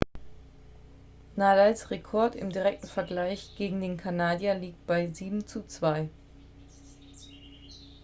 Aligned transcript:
nadals 1.35 1.91
rekord 1.91 2.33
im 2.35 2.49
direkten 2.49 2.87
vergleich 2.87 3.53
gegen 3.55 3.81
den 3.81 3.97
kanadier 3.97 4.55
liegt 4.55 4.87
bei 4.87 5.05
7:2 5.05 6.09